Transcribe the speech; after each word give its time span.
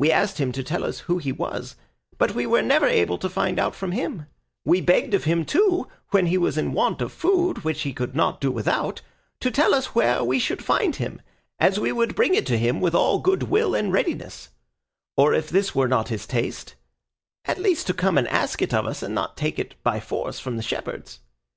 We 0.00 0.10
asked 0.10 0.38
him 0.38 0.50
to 0.50 0.64
tell 0.64 0.82
us 0.82 0.98
who 1.06 1.18
he 1.18 1.30
was, 1.30 1.76
but 2.18 2.34
we 2.34 2.44
were 2.44 2.60
never 2.60 2.88
able 2.88 3.18
to 3.18 3.28
find 3.28 3.56
out 3.56 3.76
from 3.76 3.92
him: 3.92 4.26
we 4.64 4.80
begged 4.80 5.14
of 5.14 5.22
him 5.30 5.44
too, 5.44 5.86
when 6.10 6.26
he 6.26 6.36
was 6.36 6.58
in 6.58 6.72
want 6.72 7.00
of 7.00 7.12
food, 7.12 7.58
which 7.62 7.82
he 7.82 7.92
could 7.92 8.12
not 8.16 8.40
do 8.40 8.50
without, 8.50 9.00
to 9.38 9.48
tell 9.48 9.72
us 9.72 9.94
where 9.94 10.24
we 10.24 10.40
should 10.40 10.60
find 10.64 10.96
him, 10.96 11.22
as 11.60 11.78
we 11.78 11.92
would 11.92 12.16
bring 12.16 12.34
it 12.34 12.46
to 12.46 12.58
him 12.58 12.80
with 12.80 12.96
all 12.96 13.20
good 13.20 13.44
will 13.44 13.72
and 13.76 13.92
readiness; 13.92 14.48
or 15.16 15.34
if 15.34 15.48
this 15.48 15.72
were 15.72 15.86
not 15.86 16.06
to 16.06 16.14
his 16.14 16.26
taste, 16.26 16.74
at 17.44 17.56
least 17.56 17.86
to 17.86 17.94
come 17.94 18.18
and 18.18 18.26
ask 18.26 18.60
it 18.60 18.74
of 18.74 18.86
us 18.88 19.04
and 19.04 19.14
not 19.14 19.36
take 19.36 19.56
it 19.60 19.76
by 19.84 20.00
force 20.00 20.40
from 20.40 20.56
the 20.56 20.64
shepherds. 20.64 21.20